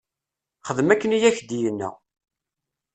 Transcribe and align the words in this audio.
Xdem 0.67 0.89
akken 0.93 1.15
i 1.17 1.27
ak-d-yenna. 1.29 1.89